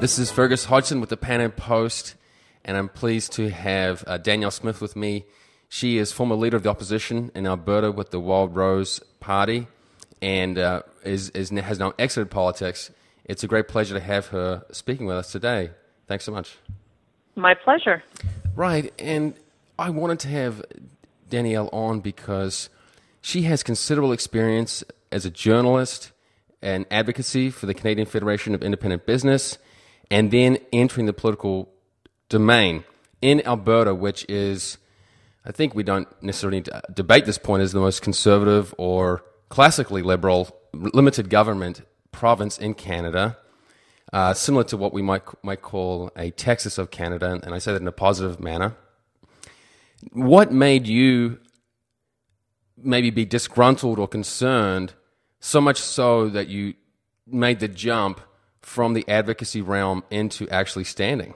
[0.00, 2.14] This is Fergus Hodgson with the Pan Am Post,
[2.64, 5.26] and I'm pleased to have uh, Danielle Smith with me.
[5.68, 9.66] She is former leader of the opposition in Alberta with the Wild Rose Party,
[10.22, 12.90] and uh, is, is has now exited politics.
[13.26, 15.68] It's a great pleasure to have her speaking with us today.
[16.06, 16.56] Thanks so much.
[17.36, 18.02] My pleasure.
[18.56, 19.34] Right, and
[19.78, 20.64] I wanted to have
[21.28, 22.70] Danielle on because
[23.20, 26.12] she has considerable experience as a journalist
[26.62, 29.58] and advocacy for the Canadian Federation of Independent Business,
[30.10, 31.70] and then entering the political
[32.28, 32.84] domain
[33.22, 34.78] in Alberta, which is,
[35.44, 39.22] I think we don't necessarily need to debate this point, as the most conservative or
[39.48, 43.36] classically liberal limited government province in Canada.
[44.12, 47.72] Uh, similar to what we might might call a Texas of Canada, and I say
[47.72, 48.74] that in a positive manner.
[50.12, 51.38] What made you
[52.76, 54.94] maybe be disgruntled or concerned,
[55.38, 56.74] so much so that you
[57.26, 58.20] made the jump
[58.62, 61.34] from the advocacy realm into actually standing?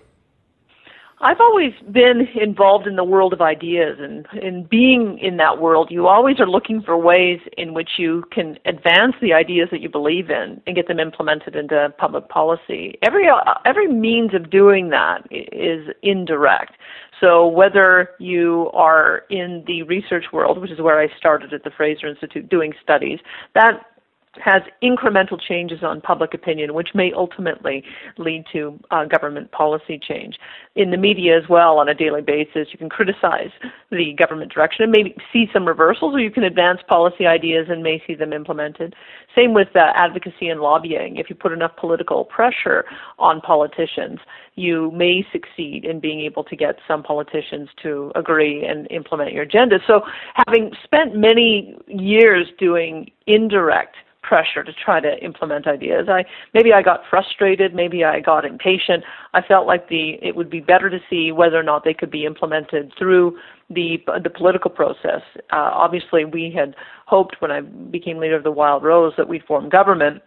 [1.24, 5.88] I've always been involved in the world of ideas, and in being in that world,
[5.90, 9.88] you always are looking for ways in which you can advance the ideas that you
[9.88, 12.98] believe in and get them implemented into public policy.
[13.02, 16.72] Every uh, every means of doing that is indirect.
[17.20, 21.70] So whether you are in the research world, which is where I started at the
[21.70, 23.20] Fraser Institute doing studies,
[23.54, 23.93] that
[24.42, 27.84] has incremental changes on public opinion, which may ultimately
[28.18, 30.36] lead to uh, government policy change.
[30.74, 33.50] In the media as well, on a daily basis, you can criticize
[33.90, 37.82] the government direction and maybe see some reversals, or you can advance policy ideas and
[37.82, 38.94] may see them implemented.
[39.34, 41.16] Same with uh, advocacy and lobbying.
[41.16, 42.84] If you put enough political pressure
[43.18, 44.18] on politicians,
[44.56, 49.42] you may succeed in being able to get some politicians to agree and implement your
[49.42, 49.78] agenda.
[49.86, 50.02] So,
[50.46, 56.06] having spent many years doing indirect pressure to try to implement ideas.
[56.08, 59.04] I maybe I got frustrated, maybe I got impatient.
[59.34, 62.10] I felt like the it would be better to see whether or not they could
[62.10, 63.36] be implemented through
[63.70, 65.22] the the political process.
[65.52, 66.74] Uh, obviously, we had
[67.06, 70.22] hoped when I became leader of the Wild Rose that we'd form government.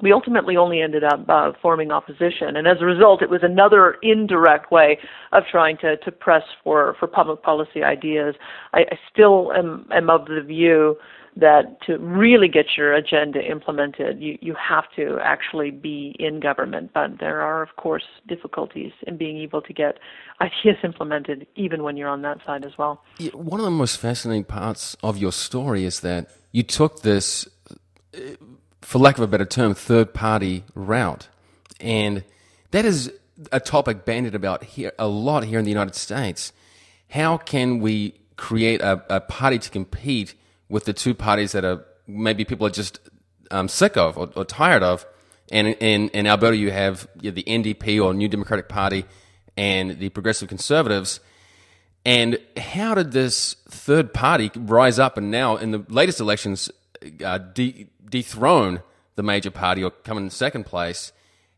[0.00, 3.96] We ultimately only ended up uh, forming opposition, and as a result, it was another
[4.00, 4.96] indirect way
[5.32, 8.36] of trying to, to press for, for public policy ideas.
[8.72, 10.98] I, I still am, am of the view
[11.36, 16.90] that to really get your agenda implemented, you, you have to actually be in government.
[16.92, 19.98] But there are, of course, difficulties in being able to get
[20.40, 23.02] ideas implemented, even when you're on that side as well.
[23.32, 27.48] One of the most fascinating parts of your story is that you took this,
[28.14, 28.20] uh,
[28.82, 31.28] for lack of a better term, third party route.
[31.80, 32.24] And
[32.70, 33.12] that is
[33.52, 36.52] a topic bandied about here a lot here in the United States.
[37.10, 40.34] How can we create a, a party to compete?
[40.68, 43.00] With the two parties that are maybe people are just
[43.50, 45.06] um, sick of or, or, tired of.
[45.50, 49.04] And in, in Alberta, you have you the NDP or New Democratic Party
[49.56, 51.20] and the Progressive Conservatives.
[52.04, 56.70] And how did this third party rise up and now, in the latest elections,
[57.24, 58.82] uh, de- dethrone
[59.16, 61.12] the major party or come in second place?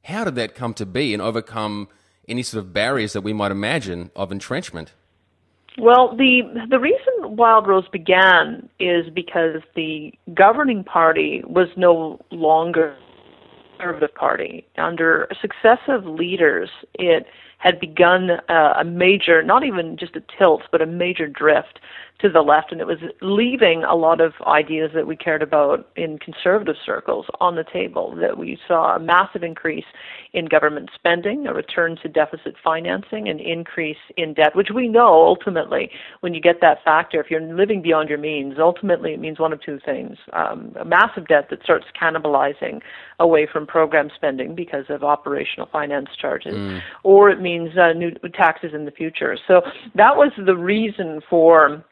[0.04, 1.88] How did that come to be and overcome
[2.26, 4.92] any sort of barriers that we might imagine of entrenchment?
[5.78, 12.96] Well, the the reason Wild Rose began is because the governing party was no longer
[13.80, 14.66] conservative party.
[14.78, 17.26] Under successive leaders, it
[17.60, 21.78] had begun uh, a major, not even just a tilt, but a major drift
[22.20, 25.88] to the left, and it was leaving a lot of ideas that we cared about
[25.96, 28.14] in conservative circles on the table.
[28.20, 29.86] That we saw a massive increase
[30.32, 35.12] in government spending, a return to deficit financing, an increase in debt, which we know
[35.12, 39.38] ultimately, when you get that factor, if you're living beyond your means, ultimately it means
[39.38, 42.80] one of two things: um, a massive debt that starts cannibalizing
[43.18, 46.80] away from program spending because of operational finance charges, mm.
[47.02, 49.36] or it means uh, new taxes in the future.
[49.46, 49.62] So
[49.94, 51.84] that was the reason for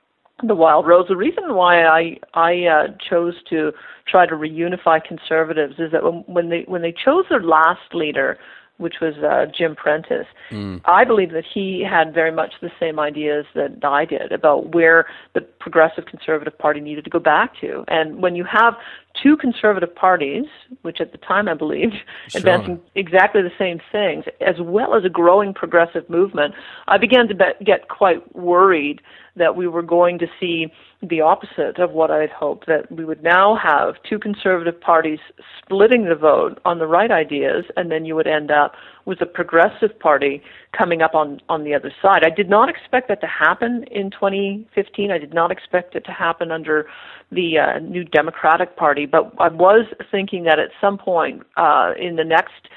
[0.47, 1.07] the Wild Rose.
[1.09, 3.73] The reason why I I uh, chose to
[4.07, 8.39] try to reunify conservatives is that when, when they when they chose their last leader,
[8.79, 10.81] which was uh, Jim Prentice, mm.
[10.85, 15.07] I believe that he had very much the same ideas that I did about where
[15.35, 17.85] the Progressive Conservative Party needed to go back to.
[17.89, 18.75] And when you have
[19.23, 20.45] two conservative parties,
[20.83, 21.95] which at the time I believed
[22.29, 22.39] sure.
[22.39, 26.55] advancing exactly the same things, as well as a growing progressive movement,
[26.87, 29.01] I began to be- get quite worried
[29.37, 30.67] that we were going to see
[31.03, 35.21] the opposite of what I had hoped, that we would now have two conservative parties
[35.63, 38.73] splitting the vote on the right ideas, and then you would end up
[39.09, 40.43] with a progressive party
[40.77, 42.25] coming up on, on the other side.
[42.25, 45.11] I did not expect that to happen in 2015.
[45.11, 46.87] I did not expect it to happen under
[47.33, 52.17] the uh, new Democratic Party, but I was thinking that at some point uh, in
[52.17, 52.69] the next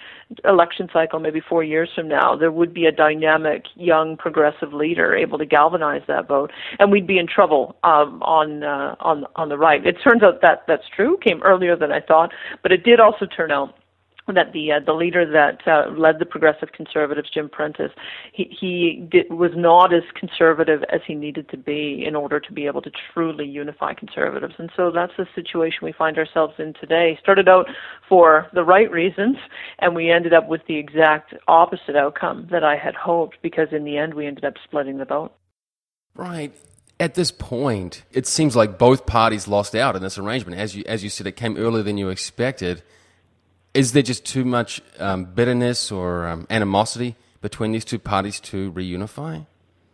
[0.45, 5.13] election cycle, maybe four years from now, there would be a dynamic, young, progressive leader
[5.13, 6.49] able to galvanize that vote,
[6.79, 9.85] and we'd be in trouble um, on uh, on on the right.
[9.85, 11.17] It turns out that that's true.
[11.21, 12.31] Came earlier than I thought,
[12.63, 13.75] but it did also turn out
[14.33, 17.91] that the uh, the leader that uh, led the progressive conservatives, Jim Prentice,
[18.33, 22.51] he he did, was not as conservative as he needed to be in order to
[22.51, 26.73] be able to truly unify conservatives, and so that's the situation we find ourselves in
[26.79, 27.17] today.
[27.21, 27.67] Started out
[28.07, 29.37] for the right reasons,
[29.79, 33.83] and we ended up with the exact opposite outcome that I had hoped, because in
[33.83, 35.31] the end we ended up splitting the vote.
[36.15, 36.53] Right.
[36.99, 40.59] At this point, it seems like both parties lost out in this arrangement.
[40.59, 42.83] As you as you said, it came earlier than you expected
[43.73, 48.71] is there just too much um, bitterness or um, animosity between these two parties to
[48.71, 49.45] reunify?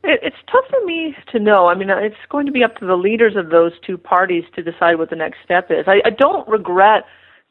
[0.09, 1.67] it's tough for me to know.
[1.67, 4.63] I mean, it's going to be up to the leaders of those two parties to
[4.63, 5.85] decide what the next step is.
[5.87, 7.03] I, I don't regret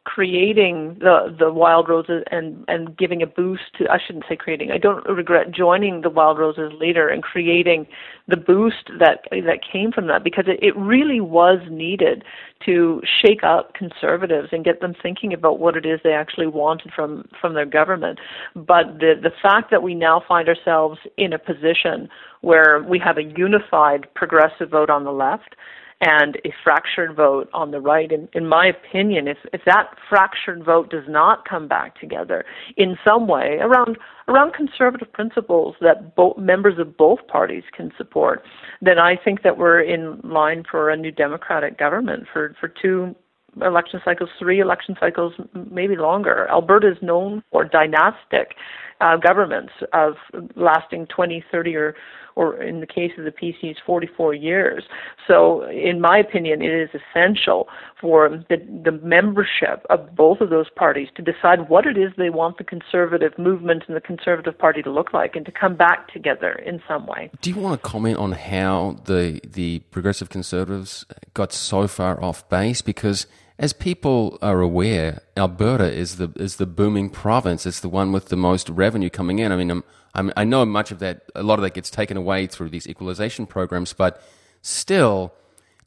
[0.07, 4.71] creating the the Wild Roses and and giving a boost to I shouldn't say creating
[4.71, 7.89] I don't regret joining the Wild Roses later and creating
[8.29, 12.23] the boost that that came from that because it, it really was needed
[12.67, 16.93] to shake up conservatives and get them thinking about what it is they actually wanted
[16.95, 18.21] from from their government.
[18.55, 22.09] But the the fact that we now find ourselves in a position
[22.43, 25.57] where we have a unified progressive vote on the left
[26.01, 28.13] and a fractured vote on the right.
[28.13, 32.45] And in my opinion, if, if that fractured vote does not come back together
[32.77, 33.97] in some way around
[34.29, 38.43] around conservative principles that both members of both parties can support,
[38.83, 43.15] then I think that we're in line for a new democratic government for, for two
[43.63, 45.33] election cycles, three election cycles,
[45.71, 46.49] maybe longer.
[46.51, 48.55] Alberta is known for dynastic
[49.01, 50.15] uh, governments of
[50.57, 51.95] lasting 20, 30, or,
[52.37, 54.85] or in the case of the PCs, 44 years.
[55.27, 57.69] So, in my opinion, it is essential
[58.01, 62.31] for the, the membership of both of those parties to decide what it is they
[62.31, 66.13] want the conservative movement and the conservative party to look like and to come back
[66.13, 67.31] together in some way.
[67.41, 72.49] Do you want to comment on how the, the progressive conservatives got so far off
[72.51, 72.83] base?
[72.83, 73.27] Because
[73.59, 77.65] as people are aware, Alberta is the is the booming province.
[77.65, 79.51] It's the one with the most revenue coming in.
[79.51, 81.23] I mean, I'm, I'm, i know much of that.
[81.35, 84.23] A lot of that gets taken away through these equalization programs, but
[84.61, 85.33] still,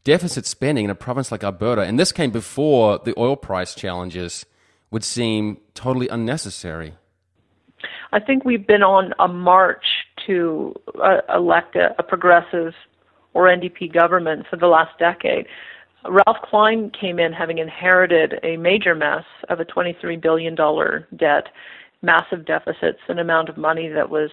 [0.04, 4.46] deficit spending in a province like Alberta, and this came before the oil price challenges,
[4.90, 6.96] would seem totally unnecessary.
[8.12, 9.86] I think we've been on a march
[10.26, 12.74] to uh, elect a, a progressive
[13.36, 15.46] or NDP government for the last decade.
[16.10, 21.44] Ralph Klein came in having inherited a major mess of a $23 billion debt,
[22.02, 24.32] massive deficits, an amount of money that was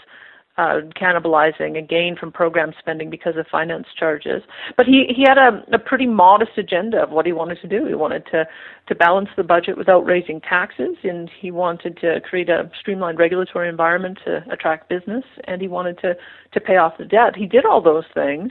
[0.58, 4.42] uh, cannibalizing a gain from program spending because of finance charges.
[4.76, 7.86] But he, he had a, a pretty modest agenda of what he wanted to do.
[7.86, 8.46] He wanted to,
[8.88, 13.68] to balance the budget without raising taxes, and he wanted to create a streamlined regulatory
[13.68, 16.14] environment to attract business, and he wanted to,
[16.52, 17.36] to pay off the debt.
[17.36, 18.50] He did all those things,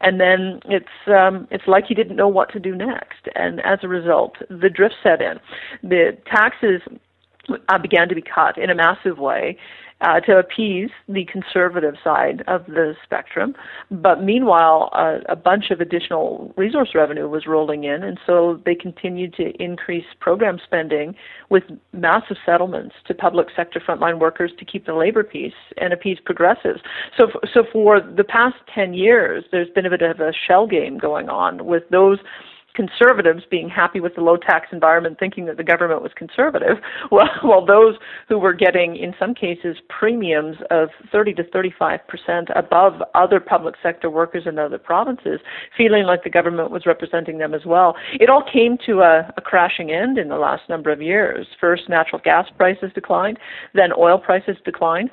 [0.00, 3.28] and then it's um, it's like he didn't know what to do next.
[3.36, 5.38] And as a result, the drift set in.
[5.82, 6.82] The taxes
[7.68, 9.56] uh, began to be cut in a massive way
[10.00, 13.54] uh, to appease the conservative side of the spectrum.
[13.90, 18.74] But meanwhile, uh, a bunch of additional resource revenue was rolling in, and so they
[18.74, 21.14] continued to increase program spending
[21.48, 26.18] with massive settlements to public sector frontline workers to keep the labor peace and appease
[26.24, 26.80] progressives.
[27.16, 30.98] So, so for the past 10 years, there's been a bit of a shell game
[30.98, 32.18] going on with those
[32.74, 36.76] conservatives being happy with the low tax environment, thinking that the government was conservative,
[37.08, 37.94] while, while those
[38.28, 43.74] who were getting, in some cases, premiums of 30 to 35 percent above other public
[43.82, 45.40] sector workers in other provinces,
[45.76, 47.96] feeling like the government was representing them as well.
[48.14, 51.46] It all came to a, a crashing end in the last number of years.
[51.60, 53.38] First, natural gas prices declined,
[53.74, 55.10] then oil prices declined,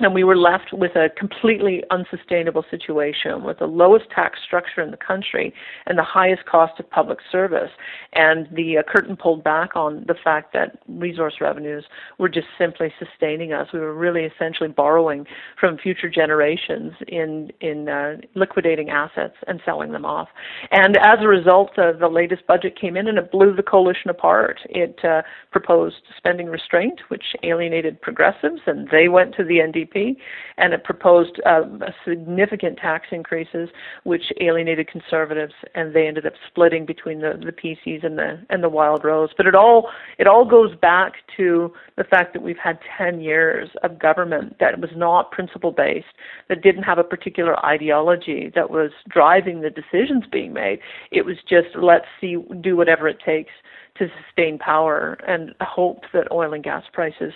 [0.00, 4.90] and we were left with a completely unsustainable situation with the lowest tax structure in
[4.90, 5.52] the country
[5.86, 7.70] and the highest cost of public service.
[8.12, 11.84] And the uh, curtain pulled back on the fact that resource revenues
[12.18, 13.68] were just simply sustaining us.
[13.72, 15.26] We were really essentially borrowing
[15.58, 20.28] from future generations in in uh, liquidating assets and selling them off.
[20.70, 24.10] And as a result, uh, the latest budget came in and it blew the coalition
[24.10, 24.60] apart.
[24.68, 30.72] It uh, proposed spending restraint, which alienated progressives, and they went to the NDP and
[30.72, 31.62] it proposed uh,
[32.06, 33.68] significant tax increases,
[34.04, 38.62] which alienated conservatives, and they ended up splitting between the, the PCs and the and
[38.62, 39.30] the Wild Rose.
[39.36, 43.70] But it all it all goes back to the fact that we've had 10 years
[43.82, 46.06] of government that was not principle based,
[46.48, 50.78] that didn't have a particular ideology that was driving the decisions being made.
[51.10, 53.52] It was just let's see do whatever it takes
[53.98, 57.32] to sustain power and hope that oil and gas prices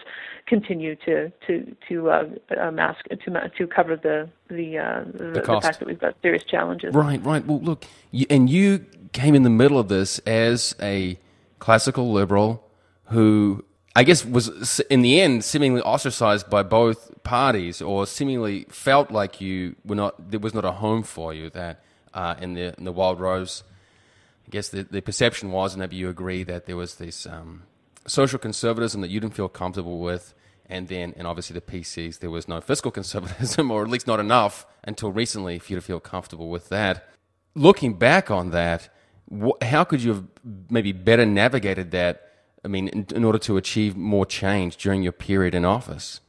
[0.47, 2.25] continue to to to uh,
[2.61, 6.15] uh, mask to to cover the the, uh, the, the, the fact that we've got
[6.23, 6.95] serious challenges.
[6.95, 7.45] Right, right.
[7.47, 11.19] Well, look, you, and you came in the middle of this as a
[11.59, 12.69] classical liberal
[13.07, 13.65] who
[13.95, 19.41] I guess was in the end seemingly ostracized by both parties, or seemingly felt like
[19.41, 21.51] you were not there was not a home for you.
[21.51, 21.83] That
[22.15, 23.65] uh, in the in the Wild Rose,
[24.47, 27.65] I guess the the perception was, and maybe you agree that there was this um,
[28.07, 30.35] social conservatism that you didn't feel comfortable with,
[30.67, 34.21] and then and obviously the PCs there was no fiscal conservatism, or at least not
[34.21, 37.09] enough until recently for you to feel comfortable with that.
[37.55, 38.89] Looking back on that,
[39.31, 40.25] wh- how could you have
[40.71, 42.29] maybe better navigated that?
[42.65, 46.21] I mean, in, in order to achieve more change during your period in office?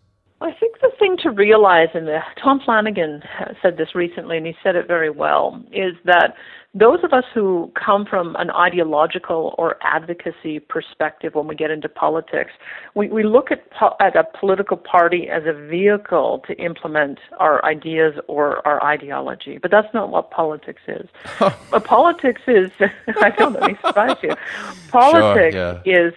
[1.04, 3.22] I think the thing to realize, and uh, Tom Flanagan
[3.62, 6.36] said this recently, and he said it very well, is that
[6.76, 11.88] those of us who come from an ideological or advocacy perspective when we get into
[11.88, 12.52] politics,
[12.96, 17.64] we, we look at, po- at a political party as a vehicle to implement our
[17.64, 19.60] ideas or our ideology.
[19.62, 21.08] But that's not what politics is.
[21.84, 22.72] Politics is,
[23.22, 24.32] I don't let me surprise you.
[24.90, 26.08] Politics sure, yeah.
[26.08, 26.14] is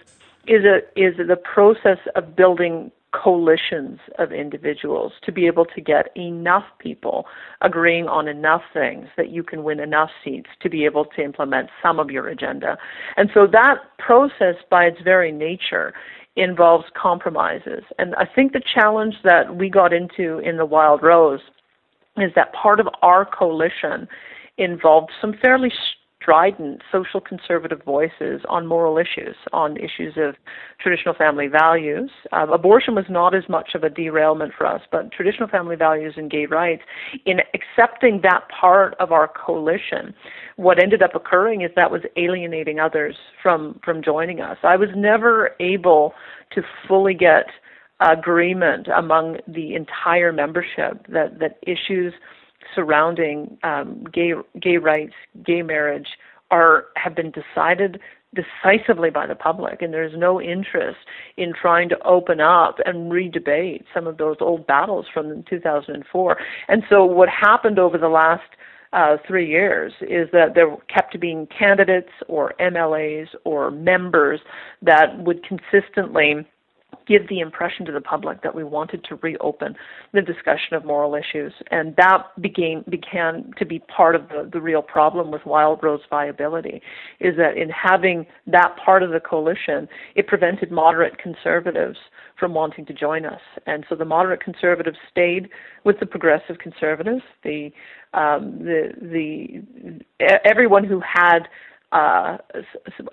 [0.47, 2.89] is a is the process of building
[3.21, 7.25] coalitions of individuals to be able to get enough people
[7.61, 11.69] agreeing on enough things that you can win enough seats to be able to implement
[11.81, 12.77] some of your agenda.
[13.15, 15.93] And so that process, by its very nature,
[16.35, 17.83] involves compromises.
[17.97, 21.41] And I think the challenge that we got into in the Wild Rose
[22.17, 24.07] is that part of our coalition
[24.57, 25.71] involved some fairly
[26.27, 30.35] strident social conservative voices on moral issues, on issues of
[30.81, 32.11] traditional family values.
[32.33, 36.15] Uh, abortion was not as much of a derailment for us, but traditional family values
[36.17, 36.81] and gay rights,
[37.25, 40.13] in accepting that part of our coalition,
[40.57, 44.57] what ended up occurring is that was alienating others from, from joining us.
[44.63, 46.13] I was never able
[46.55, 47.45] to fully get
[48.01, 52.13] agreement among the entire membership that, that issues
[52.75, 55.13] surrounding um, gay gay rights,
[55.45, 56.07] gay marriage,
[56.51, 57.99] are have been decided
[58.35, 60.97] decisively by the public, and there's no interest
[61.37, 66.37] in trying to open up and re-debate some of those old battles from 2004.
[66.67, 68.43] And so, what happened over the last
[68.93, 74.39] uh, three years is that there kept being candidates or MLAs or members
[74.81, 76.47] that would consistently
[77.07, 79.75] give the impression to the public that we wanted to reopen
[80.13, 81.53] the discussion of moral issues.
[81.71, 86.01] And that began, began to be part of the, the real problem with Wild Rose
[86.09, 86.81] viability,
[87.19, 91.97] is that in having that part of the coalition, it prevented moderate conservatives
[92.37, 93.41] from wanting to join us.
[93.65, 95.49] And so the moderate conservatives stayed
[95.83, 97.21] with the progressive conservatives.
[97.43, 97.71] The
[98.13, 101.47] um, the the everyone who had
[101.93, 102.37] uh,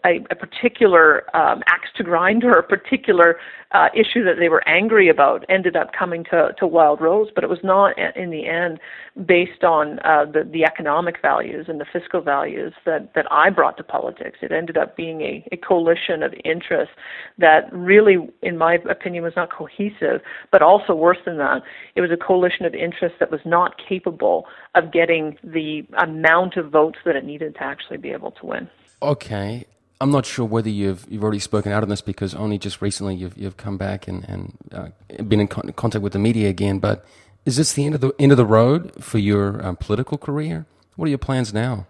[0.05, 3.39] a, a, particular um, axe to grind or a particular
[3.71, 7.45] uh, issue that they were angry about ended up coming to, to Wild Rose, but
[7.45, 8.81] it was not in the end
[9.27, 13.77] based on uh, the, the economic values and the fiscal values that, that I brought
[13.77, 14.39] to politics.
[14.43, 16.95] It ended up being a, a coalition of interests
[17.39, 21.63] that really, in my opinion, was not cohesive, but also worse than that,
[21.95, 26.71] it was a coalition of interests that was not capable of getting the amount of
[26.71, 28.64] votes that it needed to actually be able to win.
[29.03, 29.67] Okay.
[30.01, 33.15] I'm not sure whether you've you've already spoken out on this because only just recently
[33.15, 34.89] you've you've come back and and uh,
[35.23, 36.79] been in con- contact with the media again.
[36.79, 37.05] But
[37.45, 40.67] is this the end of the end of the road for your um, political career?
[40.97, 41.87] What are your plans now?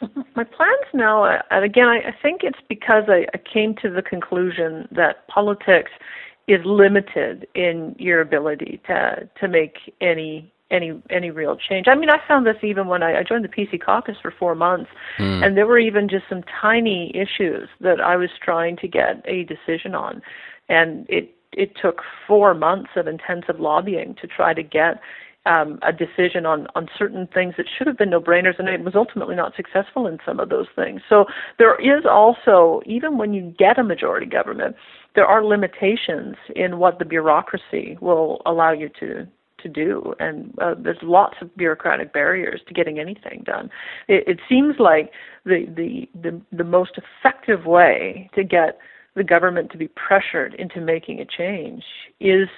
[0.34, 3.90] My plans now, uh, and again, I, I think it's because I, I came to
[3.90, 5.90] the conclusion that politics
[6.48, 11.86] is limited in your ability to to make any any any real change.
[11.88, 14.54] I mean, I found this even when I, I joined the PC caucus for four
[14.54, 15.44] months, mm.
[15.44, 19.44] and there were even just some tiny issues that I was trying to get a
[19.44, 20.22] decision on,
[20.68, 25.00] and it it took four months of intensive lobbying to try to get
[25.46, 28.84] um, a decision on on certain things that should have been no brainers, and it
[28.84, 31.00] was ultimately not successful in some of those things.
[31.08, 31.24] So
[31.58, 34.76] there is also, even when you get a majority government,
[35.14, 39.26] there are limitations in what the bureaucracy will allow you to
[39.62, 43.70] to do, and uh, there's lots of bureaucratic barriers to getting anything done.
[44.08, 45.10] It, it seems like
[45.44, 48.78] the, the the the most effective way to get
[49.16, 51.82] the government to be pressured into making a change
[52.20, 52.48] is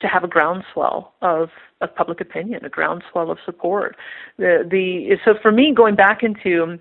[0.00, 1.48] to have a groundswell of,
[1.80, 3.96] of public opinion, a groundswell of support.
[4.36, 6.78] The the so for me, going back into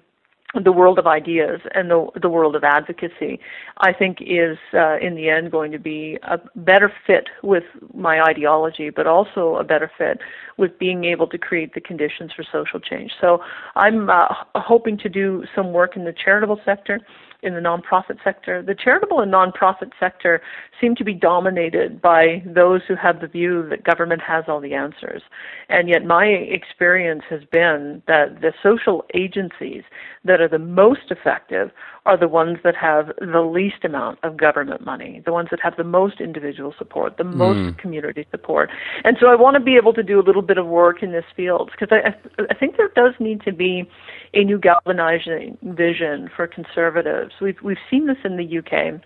[0.63, 3.39] the world of ideas and the the world of advocacy,
[3.77, 8.21] I think is uh, in the end going to be a better fit with my
[8.21, 10.19] ideology, but also a better fit
[10.57, 13.11] with being able to create the conditions for social change.
[13.21, 13.39] So
[13.75, 16.99] I'm uh, hoping to do some work in the charitable sector
[17.43, 18.61] in the nonprofit sector.
[18.61, 20.41] The charitable and nonprofit sector
[20.79, 24.73] seem to be dominated by those who have the view that government has all the
[24.73, 25.23] answers.
[25.69, 29.83] And yet, my experience has been that the social agencies
[30.23, 31.71] that are the most effective
[32.05, 35.75] are the ones that have the least amount of government money, the ones that have
[35.77, 37.77] the most individual support, the most mm.
[37.77, 38.69] community support.
[39.03, 41.11] And so I want to be able to do a little bit of work in
[41.11, 42.15] this field because I,
[42.49, 43.87] I think there does need to be
[44.33, 47.33] a new galvanizing vision for conservatives.
[47.39, 49.01] We've, we've seen this in the UK.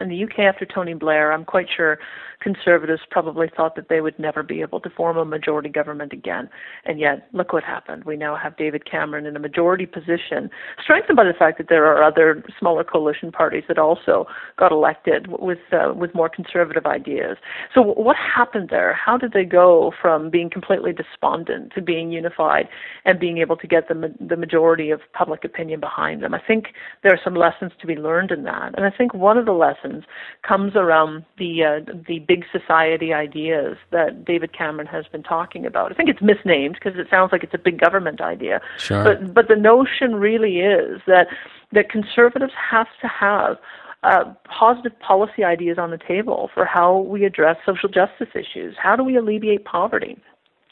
[0.00, 1.98] In the UK, after Tony Blair, I'm quite sure
[2.40, 6.48] conservatives probably thought that they would never be able to form a majority government again.
[6.84, 8.04] And yet, look what happened.
[8.04, 10.50] We now have David Cameron in a majority position,
[10.82, 14.26] strengthened by the fact that there are other smaller coalition parties that also
[14.58, 17.36] got elected with uh, with more conservative ideas.
[17.74, 18.94] So, what happened there?
[18.94, 22.68] How did they go from being completely despondent to being unified
[23.04, 26.34] and being able to get the the majority of public opinion behind them?
[26.34, 26.66] I think
[27.02, 29.52] there are some lessons to be learned in that, and I think one of the
[29.52, 30.04] lessons
[30.46, 35.92] comes around the uh, the big society ideas that David Cameron has been talking about.
[35.92, 38.60] I think it's misnamed because it sounds like it's a big government idea.
[38.78, 39.04] Sure.
[39.04, 41.28] But but the notion really is that
[41.72, 43.56] that conservatives have to have
[44.02, 48.76] uh, positive policy ideas on the table for how we address social justice issues.
[48.78, 50.18] How do we alleviate poverty?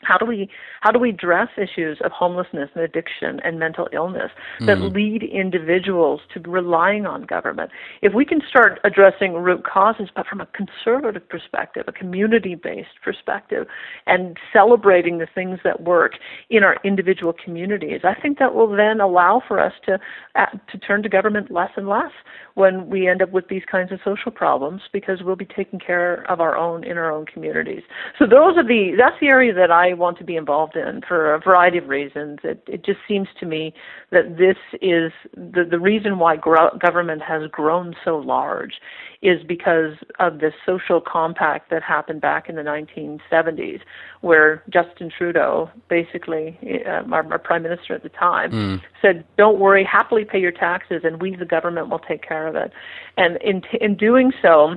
[0.03, 0.49] How do we
[0.81, 4.31] how do we address issues of homelessness and addiction and mental illness
[4.61, 4.93] that mm.
[4.93, 7.71] lead individuals to relying on government
[8.03, 13.01] if we can start addressing root causes but from a conservative perspective a community based
[13.03, 13.67] perspective
[14.07, 16.13] and celebrating the things that work
[16.51, 19.99] in our individual communities i think that will then allow for us to
[20.35, 22.13] uh, to turn to government less and less
[22.55, 26.31] when we end up with these kinds of social problems because we'll be taking care
[26.31, 27.83] of our own in our own communities
[28.19, 31.35] so those are the that's the area that i want to be involved in for
[31.35, 32.41] a variety of reasons.
[32.43, 33.75] It, it just seems to me
[34.11, 38.75] that this is the, the reason why gro- government has grown so large
[39.23, 43.81] is because of this social compact that happened back in the 1970s,
[44.21, 48.83] where Justin Trudeau, basically uh, our, our, prime minister at the time, mm.
[49.01, 52.57] said, "Don't worry, happily pay your taxes, and we, the government, will take care of
[52.57, 52.73] it."
[53.17, 54.77] And in t- in doing so,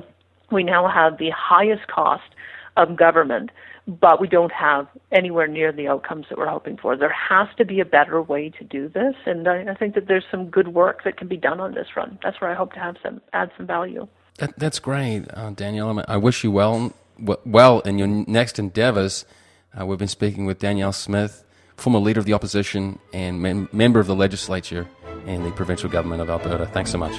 [0.50, 2.22] we now have the highest cost
[2.76, 3.50] of government
[3.86, 6.96] but we don't have anywhere near the outcomes that we're hoping for.
[6.96, 10.08] There has to be a better way to do this, and I, I think that
[10.08, 12.20] there's some good work that can be done on this front.
[12.22, 14.08] That's where I hope to have some add some value.
[14.38, 16.04] That, that's great, uh, Danielle.
[16.08, 16.92] I wish you well
[17.44, 19.24] well in your next endeavors.
[19.78, 21.44] Uh, we've been speaking with Danielle Smith,
[21.76, 24.88] former leader of the opposition and mem- member of the legislature
[25.26, 26.66] in the provincial government of Alberta.
[26.66, 27.16] Thanks so much.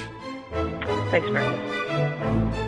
[1.10, 2.67] Thanks very much.